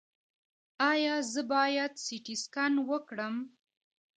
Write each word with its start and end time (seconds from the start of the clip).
ایا 0.91 1.15
زه 1.31 1.41
باید 1.51 1.93
سټي 2.05 2.35
سکن 2.43 2.73
وکړم؟ 2.89 3.35